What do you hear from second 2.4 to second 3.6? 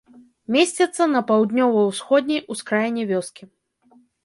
ускраіне вёскі.